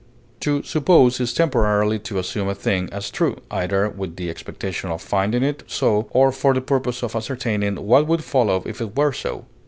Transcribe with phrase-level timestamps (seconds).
[0.39, 4.99] To suppose is temporarily to assume a thing as true, either with the expectation of
[4.99, 9.13] finding it so or for the purpose of ascertaining what would follow if it were
[9.13, 9.45] so.